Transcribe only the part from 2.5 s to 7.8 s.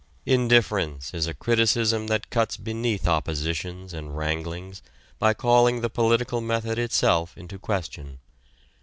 beneath oppositions and wranglings by calling the political method itself into